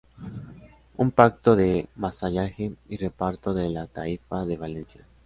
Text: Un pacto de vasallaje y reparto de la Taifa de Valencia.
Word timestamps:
Un 0.97 1.11
pacto 1.11 1.55
de 1.55 1.87
vasallaje 1.95 2.73
y 2.89 2.97
reparto 2.97 3.53
de 3.53 3.69
la 3.69 3.85
Taifa 3.85 4.45
de 4.47 4.57
Valencia. 4.57 5.05